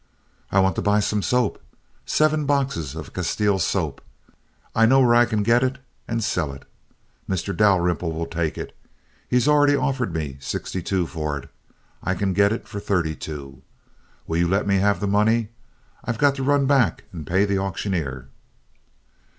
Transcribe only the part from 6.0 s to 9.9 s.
and sell it. Mr. Dalrymple will take it. He's already